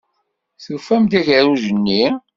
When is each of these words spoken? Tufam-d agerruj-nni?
Tufam-d 0.63 1.11
agerruj-nni? 1.19 2.03